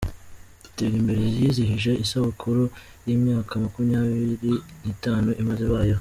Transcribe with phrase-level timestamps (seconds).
[0.63, 2.63] Duterimbere yizihije isabukuri
[3.05, 5.99] y’imyaka makumyabiri nitanu imaze ibayeho